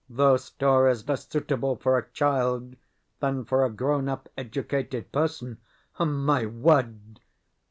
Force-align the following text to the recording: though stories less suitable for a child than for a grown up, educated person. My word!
though 0.09 0.35
stories 0.35 1.07
less 1.07 1.27
suitable 1.29 1.75
for 1.75 1.95
a 1.95 2.09
child 2.09 2.75
than 3.19 3.45
for 3.45 3.63
a 3.63 3.69
grown 3.69 4.09
up, 4.09 4.27
educated 4.35 5.11
person. 5.11 5.59
My 5.99 6.43
word! 6.47 7.19